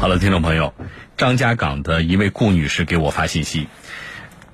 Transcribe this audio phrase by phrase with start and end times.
[0.00, 0.72] 好了，听众朋友，
[1.18, 3.68] 张家港的一位顾女士给我发信息。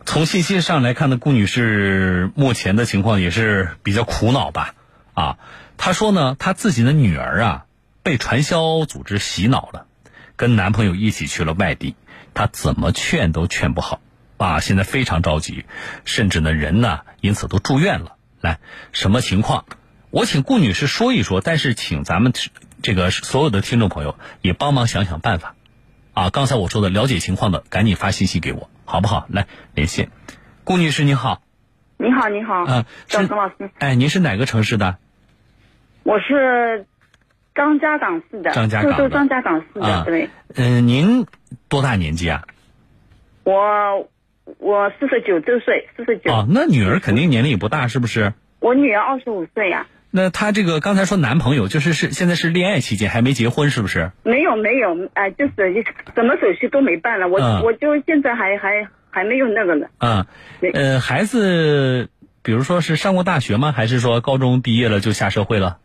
[0.05, 4.75] 从信息上来看呢，顾女士目前的情况也是比较苦恼吧？
[5.15, 5.39] 啊，
[5.77, 7.67] 她说呢，她自己的女儿啊
[8.03, 9.87] 被传销组织洗脑了，
[10.35, 11.95] 跟男朋友一起去了外地，
[12.35, 14.01] 她怎么劝都劝不好
[14.39, 15.65] 啊，现在非常着急，
[16.05, 18.17] 甚至呢人呢因此都住院了。
[18.41, 18.59] 来，
[18.91, 19.65] 什么情况？
[20.11, 22.33] 我请顾女士说一说，但是请咱们。
[22.87, 25.57] 这个所有的听众朋友也帮忙想想办法，
[26.15, 29.27] 啊，刚才我说的了解情况的，赶紧发信息给我，好不好？
[29.29, 30.11] 来连线，
[30.63, 31.43] 顾女士你好，
[31.97, 34.99] 你好你好，嗯，张老师，哎，您是哪个城市的？
[36.05, 36.87] 我是
[37.57, 40.31] 张家港市的，张家港的，张家港市的，对。
[40.55, 41.27] 嗯，您
[41.69, 42.45] 多大年纪啊？
[43.43, 44.09] 我
[44.59, 46.31] 我四十九周岁，四十九。
[46.33, 48.33] 哦，那女儿肯定年龄也不大，是不是？
[48.61, 49.89] 我女儿二十五岁呀。
[50.17, 54.13] 那她这个刚才说男朋友就是是现在是恋爱期间还没结婚是不是？
[54.23, 55.85] 没有没有，哎，就是
[56.15, 59.89] 什么手续都没办了，我我就现在还还还没有那个呢。
[59.99, 60.25] 嗯，
[60.73, 62.09] 呃，孩子，
[62.41, 63.73] 比如说是上过大学吗？
[63.73, 65.81] 还是说高中毕业了就下社会了？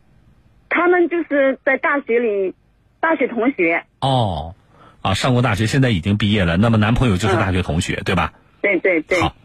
[0.70, 2.54] 他们就是在大学里，
[3.00, 3.84] 大学同学。
[4.00, 4.54] 哦，
[5.02, 6.56] 啊，上过大学，现在已经毕业了。
[6.56, 8.32] 那么男朋友就是大学同学，对吧？
[8.62, 9.20] 对对对。
[9.20, 9.36] 好，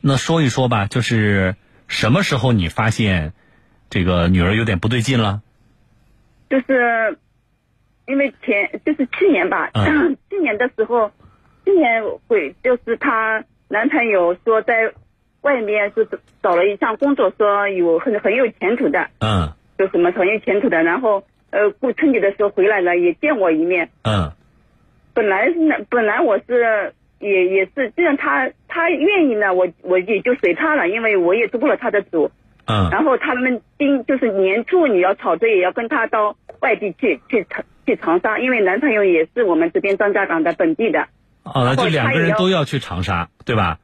[0.00, 1.56] 那说一说吧，就是
[1.88, 3.32] 什么时候你发现？
[3.88, 5.42] 这个女儿有点不对劲了，
[6.50, 7.18] 就是
[8.06, 9.70] 因为前就是去年吧，
[10.30, 11.10] 去年的时候，
[11.64, 14.92] 去年会就是她男朋友说在
[15.42, 16.06] 外面是
[16.42, 24.32] 找了一项工作，说有很很有前途的，嗯，就什么很有前途的，然后呃过春节的时候回来了，也见我一面，嗯，
[25.14, 25.54] 本来是
[25.88, 32.30] 本来我是也也是，既然他他愿意呢，我我也就随他了，因为我也做了他的主。
[32.66, 41.08] 嗯，然后他们今就是年初你要吵着也要跟他到外地去去长去长沙，因为男朋友也是我们这边张家港的本地的。
[41.44, 43.78] 哦，那就两个人都要去长沙，对吧？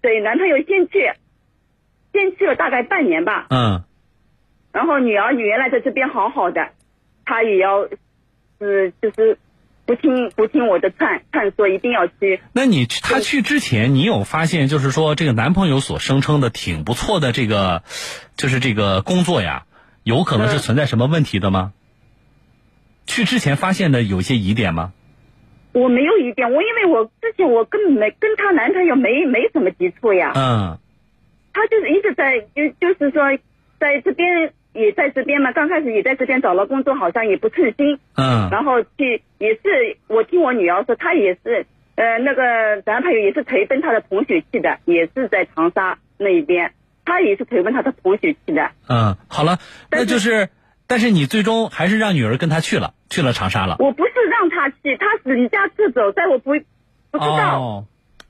[0.00, 1.12] 对，男朋友先去，
[2.12, 3.46] 先去了大概半年吧。
[3.50, 3.84] 嗯。
[4.72, 6.68] 然后女儿原来在这边好好的，
[7.24, 7.88] 他也要，
[8.58, 9.38] 是就是。
[9.90, 12.40] 不听不听我的劝劝说，一定要去。
[12.52, 17.82] 那你他去之前，你有发现就是说这个男朋友所声称的挺不错的这个，
[18.36, 19.64] 就是这个工作呀，
[20.04, 21.72] 有可能是存在什么问题的吗？
[23.04, 24.92] 去之前发现的有些疑点吗？
[25.72, 30.30] 我没有疑点，我因为我之前我根本没跟她男朋友没没什么接触呀。
[30.36, 30.78] 嗯。
[31.52, 33.36] 他就是一直在就就是说
[33.80, 34.52] 在这边。
[34.72, 37.98] 也在这边嘛，刚开始也在这边找了工作，好像也不称心。
[38.16, 38.48] 嗯。
[38.50, 41.66] 然后去也是，我听我女儿说，她也是，
[41.96, 46.72] 呃，那个男朋友也是陪跟他的同学去的，也是在长沙那一边，
[47.04, 48.70] 他也是陪跟他的同学去的。
[48.88, 49.58] 嗯，好了，
[49.90, 50.48] 那就是，
[50.86, 53.76] 但是你最终还是让女儿跟他去了，去了长沙了。
[53.80, 56.52] 我不是让他去，他是离家出走，在我不
[57.10, 57.84] 不知道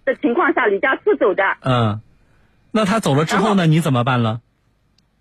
[0.05, 1.45] 的情况下离家出走的。
[1.63, 2.01] 嗯，
[2.73, 3.67] 那他走了之后呢？
[3.67, 4.41] 你怎么办了？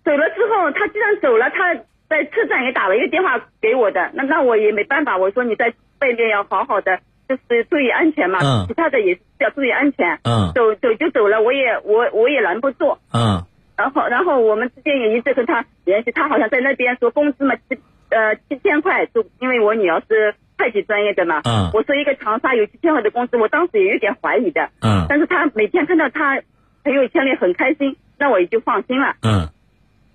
[0.04, 1.74] 走了之后，他既然走了，他
[2.08, 5.16] 在车站也打了一个电话给我的，那那我也没办法。
[5.16, 8.40] 我说你在外面要好好的，就是注意安全嘛。
[8.42, 8.66] 嗯。
[8.66, 10.18] 其他的也是要注意安全。
[10.24, 10.50] 嗯。
[10.54, 12.98] 走走就走了，我也我我也拦不住。
[13.12, 13.44] 嗯。
[13.76, 17.78] 然后然后我们之间也一直跟他联系，他好像在那边说工资嘛七
[18.10, 21.42] 呃七千块，就因为我女儿是会计专业的嘛。
[21.44, 21.70] 嗯。
[21.72, 24.68] 我说一个长沙有七千块的工资，我当时也有点怀疑的。
[24.80, 25.06] 嗯。
[25.08, 26.40] 但是他每天看到他
[26.82, 29.14] 朋友圈里很开心，那我也就放心了。
[29.22, 29.48] 嗯。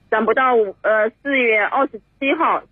[0.10, 2.64] 等不到呃四月二十七号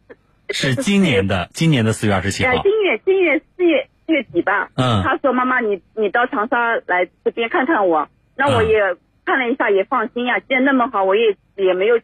[0.50, 2.52] 是今年的今年的四月二十七号。
[2.62, 4.70] 今月今月四月四月底吧。
[4.76, 5.02] 嗯。
[5.04, 8.08] 他说：“妈妈，你你到长沙来这边看看我。”
[8.38, 8.80] 那我也
[9.26, 10.40] 看了一下，也放心呀。
[10.40, 11.98] 既然那么好，我也也没有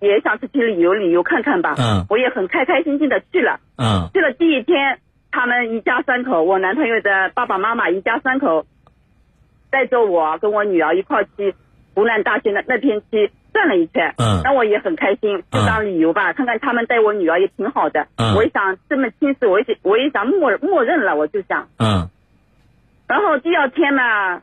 [0.00, 1.74] 也想出去旅游旅游看看吧。
[1.78, 2.04] 嗯。
[2.10, 3.60] 我也很开开心心的去了。
[3.78, 4.10] 嗯。
[4.12, 4.98] 去了第一天，
[5.30, 8.66] 他们一家三口，我男朋友的爸爸妈妈一家三口，
[9.70, 11.54] 带着我跟我女儿一块去
[11.94, 13.30] 湖南大学那那边去。
[13.56, 22.10] 转了一圈，嗯，那我也很开心，就当旅游吧，看看他们带我女儿也挺好的，嗯，我也想这么亲事，我也我也想默默认了，我就想，嗯，
[23.08, 24.42] 然后第二天呢，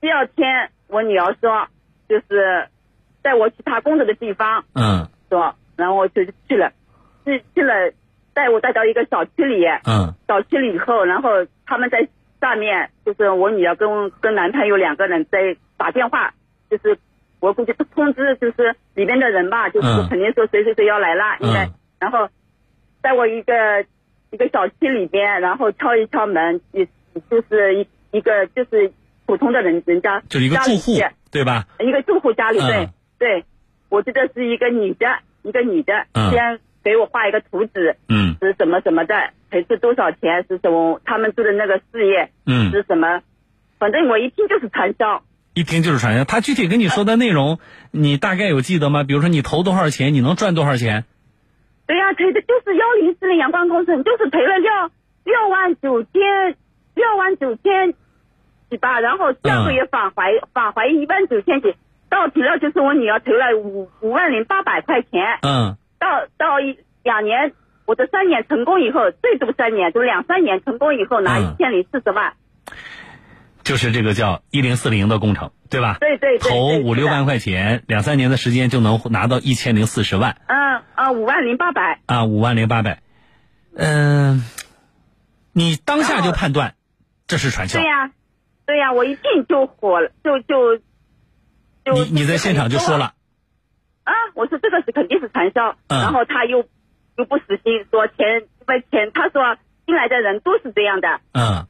[0.00, 1.68] 第二天我女儿说，
[2.08, 2.68] 就是
[3.20, 6.72] 带我去她工作的地方，嗯，说，然后我就去了，
[7.26, 7.92] 去去了，
[8.32, 11.28] 带我带到一个小区里，嗯，小区里以后，然后
[11.66, 12.08] 他们在
[12.40, 16.32] 下面，就是我女儿跟跟男朋友两个人在打电话，
[16.70, 16.96] 就是。
[17.42, 21.68] 我估计通知就是里边的人吧，就是肯定说谁谁谁要来了，应该，
[21.98, 22.28] 然后
[23.02, 23.84] 在我一个
[24.30, 26.86] 一个小区里边，然后敲一敲门，也
[27.28, 28.92] 就是一一个就是
[29.26, 30.92] 普通的人人家，就一个住户
[31.32, 31.66] 对吧？
[31.80, 33.44] 一个住户家里对对，
[33.88, 35.06] 我记得是一个女的，
[35.42, 41.00] 一个女的，先给我画一个图纸，嗯，是什么什么的，赔是多少钱，是什么？
[41.04, 43.20] 他们做的那个事业嗯，是什么？
[43.80, 45.24] 反正我一听就是传销。
[45.54, 46.24] 一听就是传销。
[46.24, 47.58] 他具体跟你说的内容，
[47.90, 49.04] 你大概有记得吗？
[49.04, 51.04] 比如说你投多少钱，你能赚多少钱？
[51.86, 54.70] 对呀、赔的就是幺零四零阳光工程，就是赔了六
[55.24, 56.56] 六万九千
[56.94, 57.92] 六万九千
[58.70, 61.74] 几吧，然后下个月返还、返还一万九千几，
[62.08, 67.52] 到底了就是我女儿赔了五五万零八百块钱，嗯到到一两年，
[67.84, 72.34] 我的三年成功以后，最多三年，就两三年成功以后拿嗯一千零四十万，
[73.64, 75.96] 就是这个叫一零四零的工程，对吧？
[76.00, 80.36] 对对对，投五六万块钱，两三年的时间就能拿到一千零四十万。
[80.46, 83.02] 嗯啊五万零八百，啊，五万零八百。
[83.74, 84.44] 嗯、
[85.52, 86.74] 你当下就判断
[87.26, 87.78] 这是传销。
[87.78, 88.12] 对，呀、
[88.66, 90.76] 对呀、我一进就火了，就就
[91.84, 93.14] 就你你在现场就说了，
[94.04, 96.00] 啊，我说这个是肯定是传销，嗯。
[96.00, 96.66] 然后他又
[97.16, 99.56] 又不死心，说钱因为钱，他说
[99.86, 101.66] 进来的人都是这样的，嗯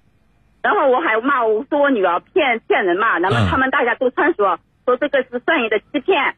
[0.62, 3.35] 然后我还骂我说我女儿骗骗人嘛，然嗯。
[3.35, 6.37] 后他们大家都劝说说这个是善意的欺骗，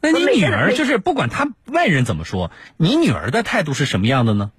[0.00, 4.50] 那你女儿就是不管他外人怎么说，你女儿的态度是什么样的呢？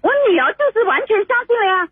[0.00, 1.88] 我女儿就是完全相信了呀，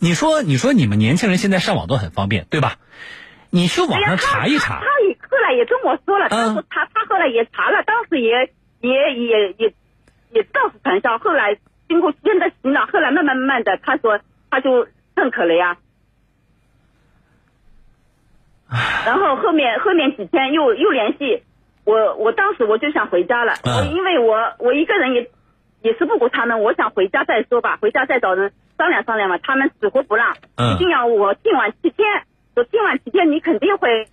[0.00, 2.78] 你说，你说你们年轻人现在上网都很方便，对吧？
[3.50, 4.80] 你去网上查一查。
[4.80, 6.54] 他，他也后来也跟我说了，他嗯。
[6.54, 9.74] 说他他后来也查了，当时也也也也
[10.32, 11.56] 也知道是传销，后来
[11.90, 15.76] 经过现在洗脑，后来慢慢慢慢的，他说他就认可了呀。
[19.04, 21.42] 然后后面后面几天又又联系
[21.84, 25.28] 我，我当时我就想回家了，嗯我因为我我一个人也
[25.82, 32.06] 也是不顾他们，我想回家再说吧，回家再找人商量商量嘛，他们死活不让，嗯一定要我今晚七天，
[32.54, 34.06] 我今晚七天你肯定会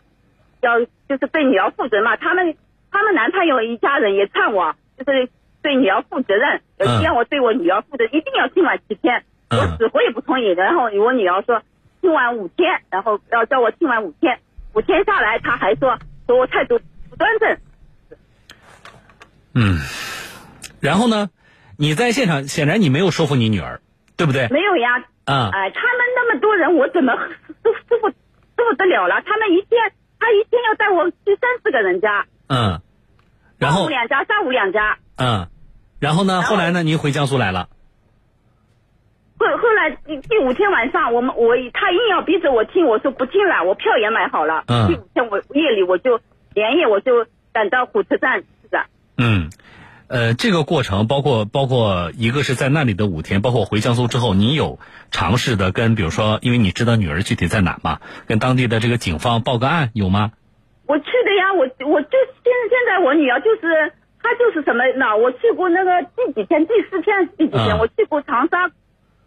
[0.62, 2.56] 要就是对你要负责嘛，他们
[2.90, 5.30] 他们男朋友一家人也劝我，就是
[5.68, 6.62] 对女儿负责任，
[7.04, 9.60] 要我对我女儿负责，一定要今晚七天，嗯。
[9.60, 11.62] 我死活也不同意，然后我女儿说
[12.02, 14.40] 今晚五天，然后要叫我今晚五天，
[14.74, 16.80] 五天下来他还说说我态度
[17.10, 17.58] 不端正，
[19.56, 19.76] 嗯，
[20.80, 21.30] 然后呢，
[21.78, 23.82] 你在现场显然你没有说服你女儿，
[24.16, 24.48] 对不对？
[24.48, 27.14] 没有呀，啊、哎、他们那么多人，我怎么
[27.62, 28.16] 都 说不说
[28.56, 29.22] 不得了了？
[29.26, 32.80] 他们一天，他一天要带我去三四个人家，嗯，
[33.58, 33.80] 然后。
[33.80, 34.98] 上午两家，下午两家。
[35.20, 35.48] 嗯，
[36.00, 36.42] 然后呢？
[36.42, 36.84] 后后来呢？
[36.84, 37.70] 您回江苏来了，
[39.40, 44.64] 后后来第第五天晚上，我们我他硬要逼着我听，我说不听了，我票也买好了。
[44.68, 46.20] 嗯第五天我夜里我就
[46.54, 48.86] 连夜我就赶到火车站去的。
[49.18, 49.50] 嗯，
[50.08, 54.80] 呃，这个过程包括包括一个是在那里的五天，包括回江苏之后，你有
[55.12, 60.32] 尝试的跟比如说，因为你知道女儿具体在哪嘛，跟当地的这个警方报个案有吗？
[60.86, 62.10] 我去的呀，我我就
[62.44, 63.92] 现现在我女儿就是
[64.22, 65.16] 她就是什么呢？
[65.16, 68.70] 我去过那个第几天，第四天第几天，嗯我去过长沙，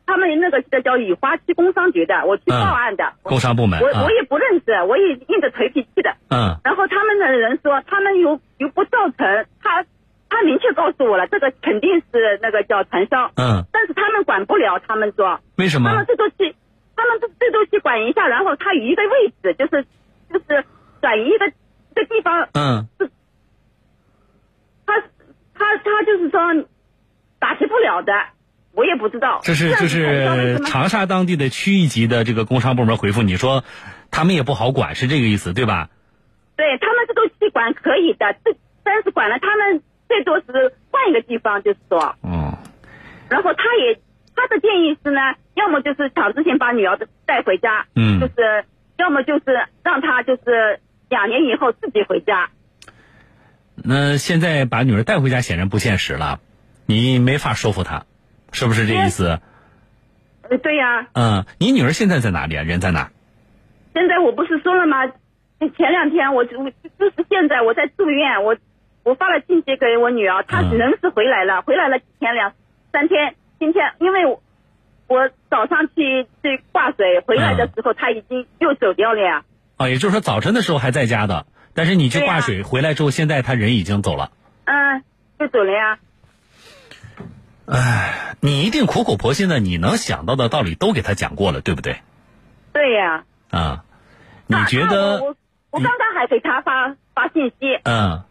[0.07, 3.13] 他们那个叫叫雨花区工商局的，我去报案的。
[3.23, 6.15] 我工商部门啊我我，也不认识，我也硬着头皮去的。
[6.29, 9.85] 嗯然后他们的人说，他们又又不造成，他
[10.29, 16.07] 他明确告诉我了，这个肯定是那个叫传销，嗯，但是他们管不了，他们说，为什么他们？
[16.07, 16.55] 最多去，
[16.97, 19.85] 他们最多去管一下，然后他移一个位置，就是
[20.33, 20.65] 就是
[21.01, 23.07] 转移一个一个地方，嗯他
[25.83, 26.41] 他他就是说
[27.39, 28.13] 打击不了的，
[28.73, 29.41] 我也不知道。
[29.43, 33.65] 这是就是长沙当地的区一级的这个工商部门回复你说，
[34.11, 35.89] 他们也不好管，是这个意思对吧？
[36.57, 42.15] 对他们这个去管可以的，这但是管了他们最多是换一个地方，就是说。
[42.23, 42.55] 嗯
[43.31, 44.01] 然后他也
[44.35, 45.21] 他的建议是呢，
[45.55, 48.65] 要么就是强制性把女儿带回家，嗯就是
[48.99, 52.51] 要么就是让他就是两年以后自己回家。
[53.85, 56.41] 那现在把女儿带回家显然不现实了，
[56.87, 58.05] 你没法说服她，
[58.53, 59.41] 是不是这意思？
[60.43, 62.63] 呃，对呀、嗯，你女儿现在在哪里啊？
[62.63, 63.11] 人在哪？
[63.95, 65.07] 现在我不是说了吗？
[65.77, 68.57] 前两天我我就是现在我在住院，我
[69.03, 72.53] 我发了信息给我女儿，她嗯人是回来了，回来了几天两
[72.93, 74.43] 三天，今天因为我
[75.07, 79.45] 我早上去去挂水，回来的时候她已经又走掉了呀。
[79.77, 84.31] 啊，也就是说早晨的时候还在家的，但是你去挂水、回来之后，现在他人已经走了。
[84.65, 85.03] 嗯，
[85.39, 85.99] 就走了呀。
[87.67, 92.01] 唉，你一定苦口婆心的，你能想到的道理都给他讲过了，对不对？
[92.73, 93.25] 对呀。
[93.51, 93.85] 啊，
[94.47, 95.37] 你觉得我我
[95.71, 98.23] 我刚刚还给他发发信息，嗯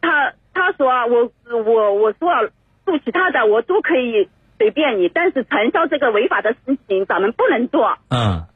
[0.00, 1.30] 他他说啊我
[1.64, 2.40] 我我说啊
[2.84, 7.98] 做其他的我都可以随便你，但是传销这个违法的事情咱们不能做。
[8.08, 8.46] 嗯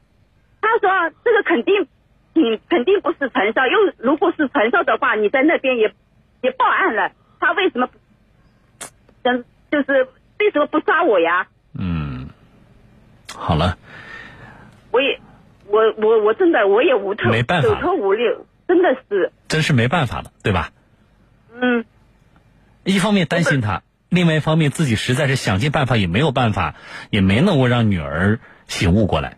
[0.61, 1.87] 他说这个肯定，
[2.35, 3.67] 嗯，肯定不是传销。
[3.67, 5.93] 又如果是传销的话，你在那边也
[6.41, 7.93] 也报案了，他为什么不
[9.21, 10.07] 但就是
[10.39, 11.47] 为什么不抓我呀？
[11.77, 12.29] 嗯，
[13.35, 13.77] 好了，
[14.91, 15.19] 我也，
[15.67, 20.71] 我我我真的我也无头，没办法走投无路，真的是，真是没办法了，对吧？
[21.53, 21.85] 嗯，
[22.83, 26.75] 一方面担心他，另外一方面自己实在是想尽办法也没有办法，
[27.11, 29.37] 也没能够让女儿醒悟过来。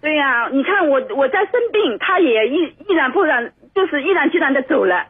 [0.00, 5.08] 对呀、你看我我在生病，他也毅毅然不然，就是毅然决然的走了。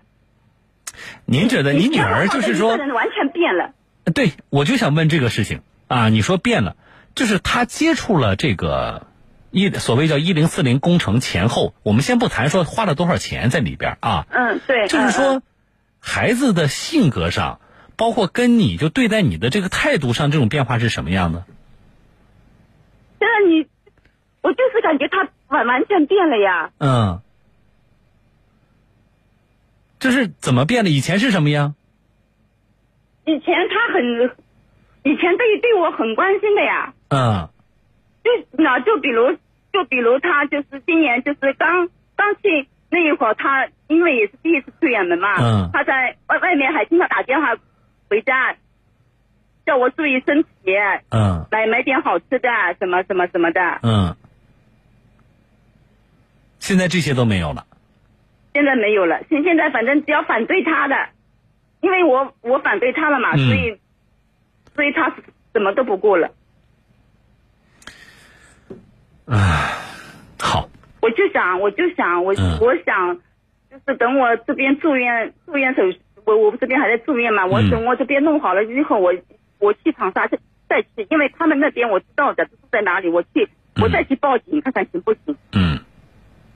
[1.25, 3.73] 您觉得你女儿就是说完全变了。
[4.13, 6.75] 对我就想问这个事情啊，你说变了，
[7.15, 9.07] 就是他接触了这个
[9.53, 15.41] 一所谓叫一零四零工程前后，我们先不谈说花了多少钱在里边啊，嗯，对，就是说
[16.01, 17.61] 孩子的性格上，
[17.97, 21.45] 包括跟你就对待你的这个态度上，这种变化是什么样的？
[23.21, 23.67] 现在你，
[24.43, 26.71] 我就是感觉他完完全变了呀。
[26.79, 27.21] 嗯，
[29.99, 30.91] 这是怎么变的？
[30.91, 31.75] 以前是什么样？
[33.27, 34.31] 以前他很，
[35.05, 36.93] 以前对对我很关心的呀。
[37.11, 37.49] 嗯
[38.23, 39.33] 就那就比如
[39.73, 47.55] 就比如他就是今年就是刚刚去那一会儿，他因为也是第一次出远门嘛，嗯他在外外面还经常打电话
[48.09, 48.55] 回家，
[49.65, 50.49] 叫我注意身体，
[51.11, 53.61] 嗯买买点好吃的，什么什么什么的。
[53.83, 54.15] 嗯，
[56.61, 57.67] 现在这些都没有了。
[58.53, 60.95] 现在没有了，现现在反正只要反对他的，
[61.81, 63.81] 因为我我反对他了嘛，嗯所以
[64.75, 65.15] 所以他
[65.53, 66.31] 什么都不顾了。
[70.39, 70.69] 好，
[71.01, 73.17] 我就想，我就想，我、嗯我想，
[73.71, 75.83] 就是等我这边住院住院手，
[76.25, 79.15] 我我这边还在住院嘛，我嗯等我这边弄好了之后，我
[79.61, 80.39] 我去长沙再
[80.69, 83.49] 再去，因为他们那边我知道的住在哪里，我去
[83.81, 85.37] 我再去报警看看行不行？
[85.53, 85.79] 嗯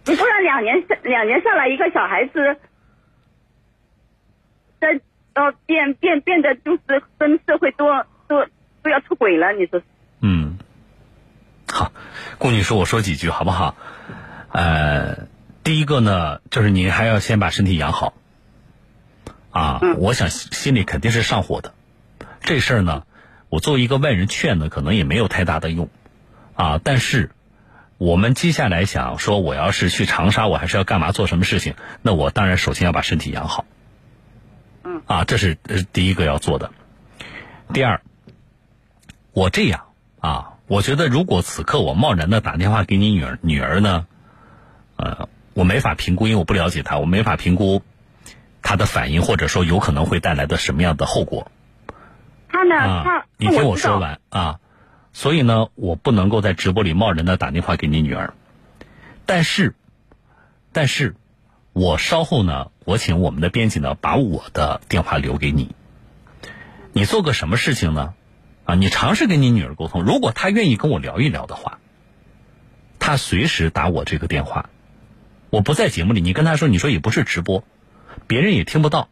[0.07, 2.57] 你不然两年下两年下来，一个小孩子，
[4.81, 5.01] 在
[5.35, 8.47] 呃变变变得就是跟社会多多
[8.83, 9.83] 都要出轨了，你说？
[10.21, 10.59] 嗯，
[11.71, 11.93] 好，
[12.39, 13.77] 顾女士，我说几句好不好？
[14.53, 15.27] 呃，
[15.63, 18.15] 第一个呢，就是您还要先把身体养好。
[19.51, 21.75] 啊，嗯我想心里肯定是上火的。
[22.41, 23.07] 这事儿呢，
[23.49, 25.89] 我作为一个外人劝呢，可能也没有太大的用。
[26.55, 27.31] 啊，但是
[28.05, 31.75] 我们接下来想说，我要是去长沙，我还是要干嘛做什么事情？
[32.03, 33.65] 那我当然首先要把身体养好。
[34.85, 35.01] 嗯。
[35.07, 35.57] 啊，这是
[35.91, 36.71] 第一个要做的。
[37.73, 38.03] 第二，
[39.33, 39.87] 我这样
[40.21, 44.07] 啊，我觉得如果此刻我贸然的打电话给你女儿，女儿呢，
[44.97, 47.81] 呃，我没法评估，因为我不了解她，我没法评估
[48.61, 51.51] 她的反应，或者说有可能会带来的什么样的后果。
[52.51, 52.77] 他呢？
[52.77, 54.61] 啊他，你听我说完啊。
[55.15, 58.35] 所以呢，我不能够在直播里贸然的打电话给你女儿，
[59.25, 59.75] 但是，
[60.73, 61.15] 但是，
[61.73, 65.75] 我稍后呢，我请我们的编辑呢把我的电话留给你。
[66.93, 68.13] 你做个什么事情呢？
[68.65, 71.79] 啊，你尝试跟你女儿沟通，如果她愿意跟我聊一聊的话，
[72.99, 74.69] 她随时打我这个电话。
[75.51, 77.63] 我不在节目里，你跟她说，你说也不是直播，
[78.27, 79.09] 别人也听不到，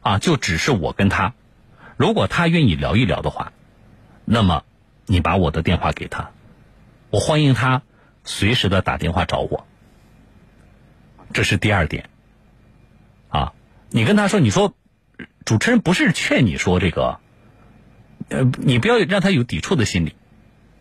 [0.00, 1.34] 啊，就只是我跟她。
[1.96, 3.52] 如果她愿意聊一聊的话，
[4.24, 4.64] 那么
[5.06, 6.30] 你把我的电话给他，
[7.10, 7.82] 我欢迎他
[8.24, 9.66] 随时的打电话找我。
[11.32, 12.08] 这是第二点。
[13.28, 13.52] 啊，
[13.90, 14.74] 你跟他说，你说
[15.44, 17.18] 主持人不是劝你说这个，
[18.28, 20.14] 呃，你不要让他有抵触的心理。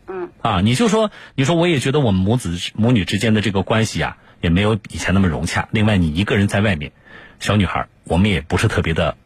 [0.08, 0.30] 嗯。
[0.42, 5.68] 啊，你就说，你说我也觉得我们母子母女之间的这个关系啊，也没有以前那么融洽。
[5.72, 6.92] 另外，你一个人在外面，
[7.40, 9.18] 小女孩，我们也不是特别的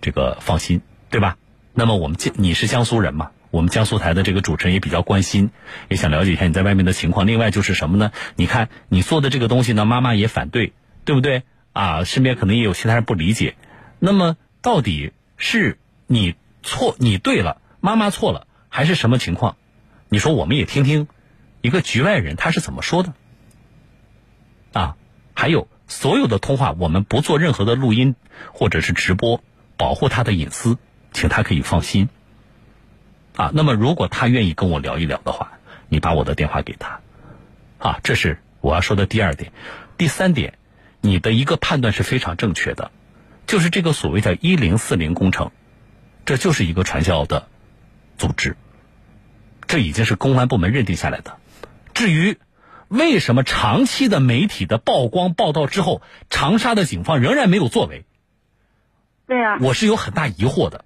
[0.00, 1.36] 这个放心，对吧？
[1.74, 3.32] 那么我们江你是江苏人嘛？
[3.56, 5.50] 我们江苏台的这个主持人也比较关心，
[5.88, 7.26] 也想了解一下你在外面的情况。
[7.26, 8.12] 另外就是什么呢？
[8.34, 10.74] 你看你做的这个东西呢，妈妈也反对，
[11.06, 11.42] 对不对？
[11.72, 13.56] 啊，身边可能也有其他人不理解。
[13.98, 19.56] 那么到底是你错，你对了，妈妈错了，还是什么情况？
[20.10, 21.08] 你说我们也听听
[21.62, 23.14] 一个局外人他是怎么说的
[24.74, 24.96] 啊？
[25.32, 28.16] 还有所有的通话，我们不做任何的录音
[28.52, 29.42] 或者是直播，
[29.78, 30.76] 保护他的隐私，
[31.14, 32.10] 请他可以放心
[33.36, 33.52] 啊。
[33.54, 35.52] 那么如果他愿意跟我聊一聊的话，
[35.88, 37.00] 你把我的电话给他
[37.78, 38.00] 啊。
[38.02, 39.52] 这是我要说的第二点。
[39.96, 40.58] 第三点，
[41.00, 42.90] 你的一个判断是非常正确的，
[43.46, 45.52] 就是这个所谓的“一零四零”工程，
[46.24, 47.46] 这就是一个传销的
[48.18, 48.56] 组织。
[49.66, 51.38] 这已经是公安部门认定下来的。
[51.94, 52.38] 至于
[52.88, 58.04] 为什么长期的媒体的曝光报道之后，长沙的警方仍然没有作为，
[59.26, 60.84] 对呀、我是有很大疑惑的，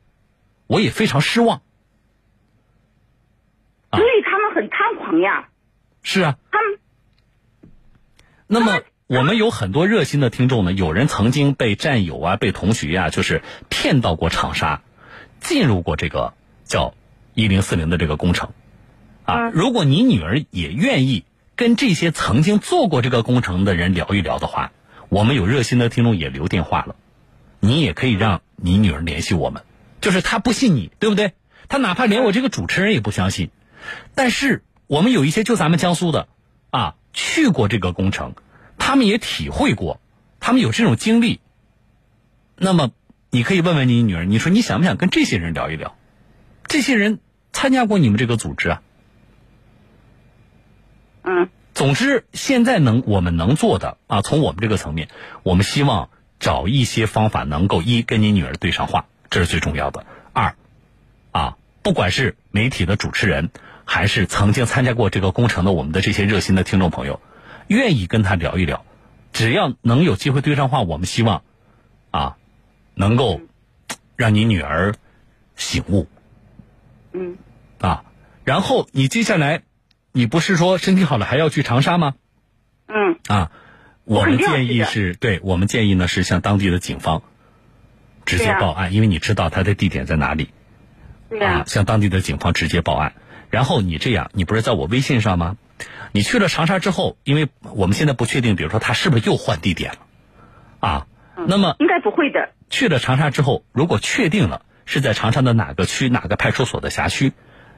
[0.66, 1.62] 我也非常失望。
[3.90, 3.98] 啊。
[3.98, 5.48] 所以他们很猖狂呀，
[6.02, 6.78] 是啊，他们
[8.46, 14.82] 那么我们有很多热心的听众呢，有人曾经被战友啊、被同学啊，就是骗到过长沙，
[15.40, 16.94] 进入过这个叫
[17.34, 18.50] 一零四零的这个工程，
[19.24, 19.52] 啊，嗯。
[19.52, 21.24] 如果你女儿也愿意
[21.56, 24.72] 跟这些曾经做过这个工程的人聊一聊的话，
[25.08, 26.96] 我们有热心的听众也留电话了，
[27.58, 29.64] 你也可以让你女儿联系我们，
[30.00, 31.32] 就是她不信你，对不对？
[31.68, 33.50] 她哪怕连我这个主持人也不相信，
[34.14, 36.28] 但是我们有一些就咱们江苏的
[36.70, 38.34] 啊，去过这个工程，
[38.78, 40.00] 他们也体会过，
[40.40, 41.40] 他们有这种经历。
[42.56, 42.90] 那么，
[43.30, 45.96] 你可以问问你女儿，你说你想不想跟这些人聊一聊？
[46.66, 47.20] 这些人
[47.52, 48.82] 参加过你们这个组织啊。
[51.22, 55.08] 嗯总之，现在能我们能做的啊，从我们这个层面，
[55.42, 60.04] 我们希望找一些方法，能够一跟你女儿对上话，这是最重要的。
[60.32, 60.54] 二，
[61.32, 63.50] 啊，不管是媒体的主持人，
[63.92, 67.20] 还是曾经参加过这个工程的我们的这些热心的听众朋友，
[67.66, 68.84] 愿意跟他聊一聊，
[69.32, 71.42] 只要能有机会对上话，我们希望
[72.12, 72.36] 啊，
[72.94, 73.40] 能够
[74.14, 74.94] 让你女儿
[75.56, 76.06] 醒悟
[77.12, 77.36] 嗯
[77.80, 78.04] 啊。
[78.44, 79.62] 然后你接下来，
[80.12, 82.14] 你不是说身体好了还要去长沙吗？
[82.86, 83.50] 嗯啊，
[84.04, 87.24] 我们建议是对，我们建议呢是向当地的警方
[88.24, 90.50] 直接报案，因为你知道他的地点在哪里
[91.40, 93.14] 啊，向当地的警方直接报案。
[93.50, 95.56] 然后你这样，你不是在我微信上吗？
[96.12, 99.98] 你去了长沙之后，因为我们现在不确定，比如说他是不是又换地点了
[100.80, 101.06] 啊？
[101.46, 102.50] 那么应该不会的。
[102.68, 107.32] 去了长沙之后，如果确定了是在长沙的哪个区、哪个派出所的辖区，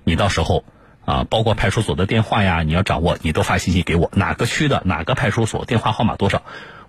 [0.04, 0.64] 你到时候
[1.04, 6.42] 啊，包括派出所的电话呀，你要掌握，你都发信息给我，哪个区的哪个派出所电话号码多少，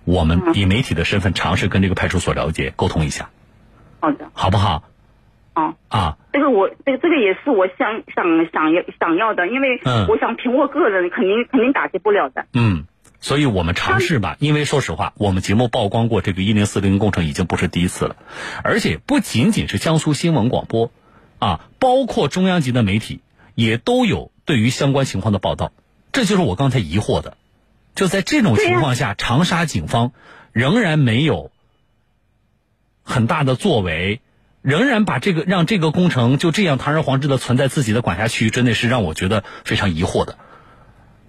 [0.04, 3.30] 我们以媒体的身份尝试跟这个派出所了解沟通一下，
[4.00, 4.84] 好的，好不好？
[5.54, 10.06] 哦，啊，这个我这个这个也是我想想想要想要的，因为嗯。
[10.08, 12.46] 我想凭我个人肯定肯定打击不了的。
[12.52, 12.84] 嗯，
[13.20, 18.16] 所以我们尝试吧，因为说实话，我们节目曝光过这个一零四零工程已经不是第一次了，
[18.62, 20.90] 而且不仅仅是江苏新闻广播，
[21.38, 23.20] 啊，包括中央级的媒体
[23.54, 25.72] 也都有对于相关情况的报道，
[26.12, 27.36] 这就是我刚才疑惑的，
[27.94, 30.12] 就在这种情况下，长沙警方
[30.52, 31.50] 仍然没有
[33.04, 34.20] 很大的作为。
[34.64, 40.38] 仍然把这个让这个工程就这样堂而皇之的存在自己的管辖区域之内，是让我觉得非常疑惑的，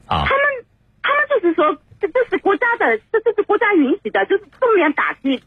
[0.08, 0.24] 啊。
[0.24, 0.66] 他们
[1.04, 5.44] 他们就是说，这这是国家的，这这是国家允许的，就是正面打击，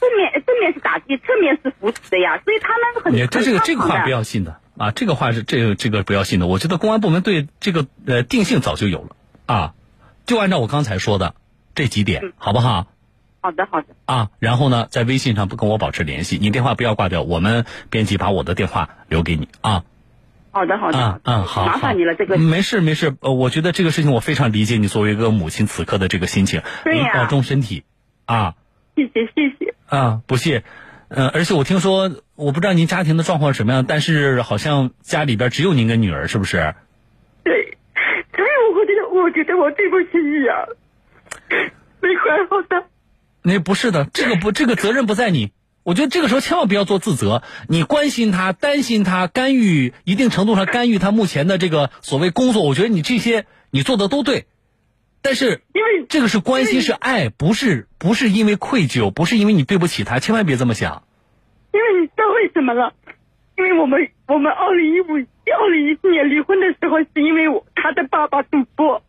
[0.00, 6.46] 正面正面是打击，侧面是扶持的呀，所以他们很你这这个这个话不要要信的啊，这个话是这个这个不要信的。
[6.46, 9.74] 我觉得公安部门对这个呃定性早就有了啊，
[10.26, 11.34] 就按照我刚才说的
[11.74, 12.86] 这几点，好不好？
[13.46, 19.84] 好的好的，啊，然后呢，在微信上不跟我保持联系，你电话不要挂掉，我们编辑把我的电话留给你啊。
[20.50, 27.84] 好的好的，啊嗯，好，麻烦你了，这个嗯没事没事，呃，我觉得这个事情我非常理解你作为一个母亲此刻的这个心情，对保重身体
[28.24, 28.54] 啊
[28.96, 29.74] 谢谢谢谢。
[29.86, 30.64] 啊，不谢。
[31.06, 36.74] 呃，而且我听说，我不知道您家庭的状况什么样，但是好像家里边只有您跟女儿，是不是？
[37.44, 37.78] 对，
[38.34, 40.66] 所以我觉得我觉得我对不起你呀、
[42.00, 42.86] 没管好的。
[43.48, 45.52] 那不是的，这个不，这个责任不在你。
[45.84, 54.46] 我觉得这个时候千万不要做自责，你关心他、担心他、干预一定程度上干预他目前的这个所谓工作，我觉得你这些你做的都对，
[55.22, 61.04] 但是因为这个是关心是爱，不是不是因为愧疚，不是因为你对不起他，千万别这么想。
[61.72, 62.94] 因为你知道为什么了？
[63.56, 69.04] 因为我们我们二零一五二零一四年离婚的时候，是因为我他的爸爸赌博，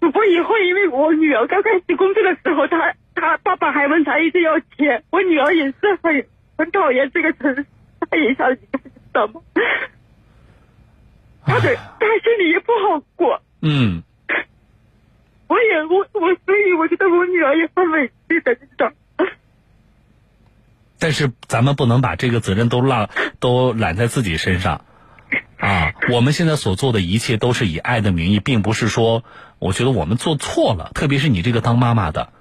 [0.00, 6.26] 赌博以后，因为我女儿刚开始工作的时候，他他爸爸还问他一直要钱，我女儿也是很
[6.58, 7.64] 很讨厌这个城市，
[8.00, 9.40] 她也想离开，知道吗？
[11.46, 14.02] 他的他心里也不好过，嗯，
[15.46, 18.92] 我也我我所以我觉得我女儿也很委屈的，你知道。
[20.98, 24.86] 但是咱们不能把这个责任都落都揽在自己身上，
[25.60, 29.22] 啊，我们现在所做的一切都是以爱的名义，并不是说
[29.58, 32.32] 我觉得我们做错了，特别是你这个当妈妈的，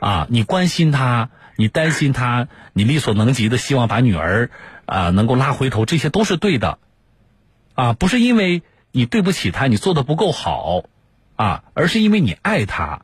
[0.00, 4.50] 啊，你关心他，你担心他，你力所能及的希望把女儿
[4.86, 6.78] 啊能够拉回头，这些都是对的，
[7.74, 10.84] 啊，不是因为你对不起他，你做的不够好，
[11.36, 13.02] 啊，而是因为你爱他，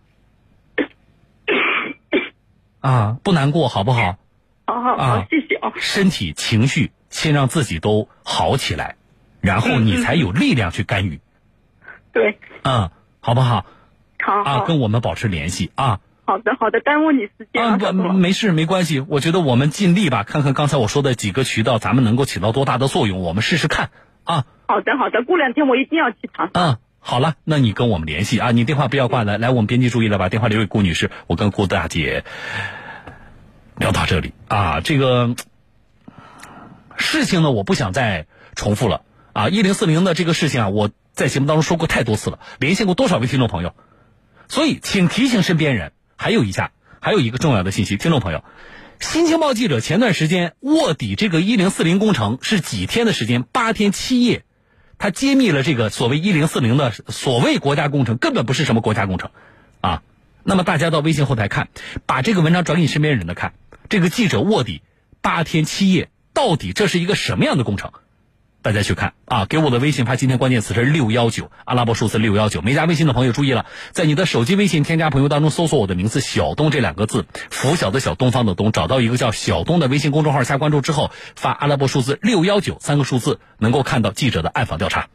[2.81, 4.17] 啊，不难过好不好？
[4.65, 5.73] 好好好，啊谢谢啊。
[5.77, 8.97] 身体、情绪，先让自己都好起来，
[9.41, 11.21] 然后你才有力量去干预。
[12.13, 13.67] 对，嗯，好不好？
[14.19, 16.01] 好好、啊，跟我们保持联系啊。
[16.27, 18.99] 好的好的，耽误你时间啊，了，不，没事，没关系。
[18.99, 23.91] 我觉得我们尽力吧，看看刚才我说的几个渠道，咱们能够起到多大的作用，我们试试看
[24.25, 24.45] 啊。
[24.67, 26.53] 好的好的，过两天我一定要去尝试。
[26.55, 32.25] 嗯，好了，那你跟我们联系啊，你电话不要挂来，来，我们编辑注意了，把电话留给顾女士，我跟顾大姐
[33.77, 35.37] 聊到这里啊，这个
[36.97, 39.49] 事情呢，我不想再重复了啊。
[39.49, 43.77] 一零四零的这个事情啊，我在节目当中说过太多次了，连线过多少位听众朋友，
[44.49, 45.93] 所以请提醒身边人。
[46.17, 48.43] 还有一下，还有一个重要的信息，听众朋友，
[49.01, 53.43] 新京报记者前段时间卧底这个一零四零工程是几天的时间？
[53.43, 54.45] 八天七夜，
[54.99, 59.31] 他揭秘了这个所谓一零四零的所谓国家工程，根本不是什么国家工程，
[59.81, 60.03] 啊。
[60.43, 61.69] 那么大家到微信后台看，
[62.07, 63.53] 把这个文章转给你身边人的看。
[63.89, 64.81] 这个记者卧底
[65.21, 67.93] 八天七夜，到底这是一个什么样的工程？
[68.67, 69.47] 大家去看啊！
[69.47, 72.63] 给我的微信发今天关键词是六幺九，阿拉伯数字六幺九。
[72.63, 85.07] 没加微信的朋友注意了，在你的手机微信添加朋友当中搜索我的名字小东这两个字，拂晓的小东方的东，找到一个叫小东的微信公众号加关注之后，发阿拉伯数字六幺九三个数字，能够看到记者的暗访调查。